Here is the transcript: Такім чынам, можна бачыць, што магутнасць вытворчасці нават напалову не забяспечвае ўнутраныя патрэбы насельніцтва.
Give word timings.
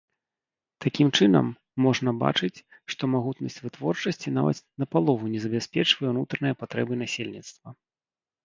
Такім 0.85 1.07
чынам, 1.19 1.45
можна 1.85 2.13
бачыць, 2.23 2.63
што 2.93 3.03
магутнасць 3.15 3.59
вытворчасці 3.65 4.33
нават 4.39 4.57
напалову 4.85 5.25
не 5.35 5.39
забяспечвае 5.45 6.09
ўнутраныя 6.15 6.61
патрэбы 6.65 6.93
насельніцтва. 7.05 7.69